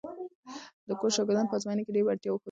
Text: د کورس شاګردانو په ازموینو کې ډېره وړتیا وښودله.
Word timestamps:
د 0.87 0.89
کورس 0.99 1.13
شاګردانو 1.17 1.49
په 1.51 1.57
ازموینو 1.57 1.85
کې 1.85 1.93
ډېره 1.95 2.05
وړتیا 2.07 2.29
وښودله. 2.31 2.39